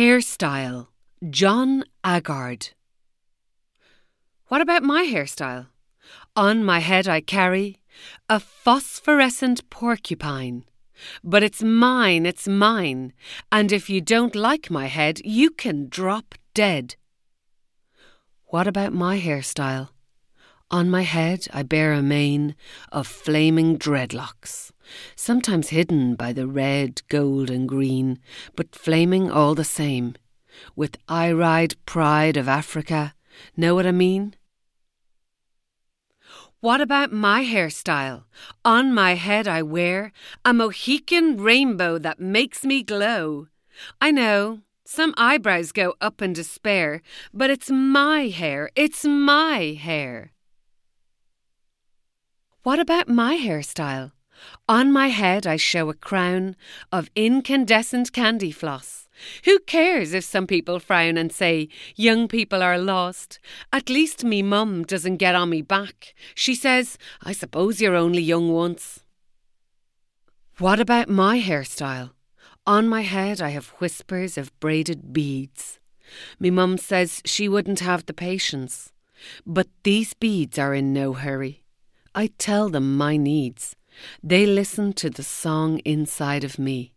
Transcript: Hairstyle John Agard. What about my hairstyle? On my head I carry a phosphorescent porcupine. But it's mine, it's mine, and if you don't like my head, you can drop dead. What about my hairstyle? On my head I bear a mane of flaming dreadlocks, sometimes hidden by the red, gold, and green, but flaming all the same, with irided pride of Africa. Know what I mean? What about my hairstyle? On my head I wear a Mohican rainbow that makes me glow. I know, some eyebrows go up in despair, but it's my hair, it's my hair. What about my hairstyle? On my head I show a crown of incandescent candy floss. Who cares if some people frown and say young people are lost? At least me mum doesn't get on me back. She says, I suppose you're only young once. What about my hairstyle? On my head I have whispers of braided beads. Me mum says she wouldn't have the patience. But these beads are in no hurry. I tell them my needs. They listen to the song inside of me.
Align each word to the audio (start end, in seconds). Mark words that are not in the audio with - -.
Hairstyle 0.00 0.86
John 1.28 1.84
Agard. 2.02 2.70
What 4.46 4.62
about 4.62 4.82
my 4.82 5.02
hairstyle? 5.04 5.66
On 6.34 6.64
my 6.64 6.78
head 6.78 7.06
I 7.06 7.20
carry 7.20 7.82
a 8.26 8.40
phosphorescent 8.40 9.68
porcupine. 9.68 10.64
But 11.22 11.42
it's 11.42 11.62
mine, 11.62 12.24
it's 12.24 12.48
mine, 12.48 13.12
and 13.52 13.70
if 13.72 13.90
you 13.90 14.00
don't 14.00 14.34
like 14.34 14.70
my 14.70 14.86
head, 14.86 15.20
you 15.22 15.50
can 15.50 15.90
drop 15.90 16.34
dead. 16.54 16.96
What 18.46 18.66
about 18.66 18.94
my 18.94 19.20
hairstyle? 19.20 19.90
On 20.70 20.88
my 20.88 21.02
head 21.02 21.46
I 21.52 21.62
bear 21.62 21.92
a 21.92 22.00
mane 22.00 22.54
of 22.90 23.06
flaming 23.06 23.76
dreadlocks, 23.76 24.70
sometimes 25.16 25.68
hidden 25.68 26.14
by 26.14 26.32
the 26.32 26.46
red, 26.46 27.02
gold, 27.08 27.50
and 27.50 27.68
green, 27.68 28.18
but 28.56 28.74
flaming 28.74 29.30
all 29.30 29.54
the 29.54 29.64
same, 29.64 30.14
with 30.76 30.98
irided 31.08 31.76
pride 31.86 32.36
of 32.36 32.48
Africa. 32.48 33.14
Know 33.56 33.74
what 33.74 33.86
I 33.86 33.92
mean? 33.92 34.34
What 36.60 36.82
about 36.82 37.10
my 37.10 37.42
hairstyle? 37.42 38.24
On 38.64 38.92
my 38.92 39.14
head 39.14 39.48
I 39.48 39.62
wear 39.62 40.12
a 40.44 40.52
Mohican 40.52 41.38
rainbow 41.38 41.98
that 41.98 42.20
makes 42.20 42.64
me 42.64 42.82
glow. 42.82 43.48
I 43.98 44.10
know, 44.10 44.60
some 44.84 45.14
eyebrows 45.16 45.72
go 45.72 45.94
up 46.02 46.20
in 46.20 46.34
despair, 46.34 47.00
but 47.32 47.48
it's 47.48 47.70
my 47.70 48.26
hair, 48.26 48.70
it's 48.76 49.04
my 49.06 49.78
hair. 49.80 50.32
What 52.62 52.78
about 52.78 53.08
my 53.08 53.36
hairstyle? 53.36 54.12
On 54.68 54.92
my 54.92 55.08
head 55.08 55.46
I 55.46 55.56
show 55.56 55.90
a 55.90 55.94
crown 55.94 56.56
of 56.92 57.10
incandescent 57.14 58.12
candy 58.12 58.50
floss. 58.50 59.08
Who 59.44 59.58
cares 59.60 60.14
if 60.14 60.24
some 60.24 60.46
people 60.46 60.78
frown 60.80 61.16
and 61.16 61.32
say 61.32 61.68
young 61.96 62.28
people 62.28 62.62
are 62.62 62.78
lost? 62.78 63.38
At 63.72 63.90
least 63.90 64.24
me 64.24 64.42
mum 64.42 64.84
doesn't 64.84 65.16
get 65.18 65.34
on 65.34 65.50
me 65.50 65.62
back. 65.62 66.14
She 66.34 66.54
says, 66.54 66.96
I 67.22 67.32
suppose 67.32 67.80
you're 67.80 67.96
only 67.96 68.22
young 68.22 68.52
once. 68.52 69.00
What 70.58 70.80
about 70.80 71.08
my 71.08 71.40
hairstyle? 71.40 72.10
On 72.66 72.88
my 72.88 73.02
head 73.02 73.40
I 73.40 73.50
have 73.50 73.74
whispers 73.80 74.38
of 74.38 74.58
braided 74.60 75.12
beads. 75.12 75.78
Me 76.38 76.50
mum 76.50 76.78
says 76.78 77.22
she 77.24 77.48
wouldn't 77.48 77.80
have 77.80 78.06
the 78.06 78.14
patience. 78.14 78.92
But 79.46 79.68
these 79.82 80.14
beads 80.14 80.58
are 80.58 80.74
in 80.74 80.92
no 80.92 81.12
hurry. 81.12 81.64
I 82.14 82.28
tell 82.38 82.68
them 82.68 82.96
my 82.96 83.16
needs. 83.16 83.76
They 84.22 84.46
listen 84.46 84.92
to 84.94 85.10
the 85.10 85.22
song 85.22 85.78
inside 85.80 86.44
of 86.44 86.58
me. 86.58 86.92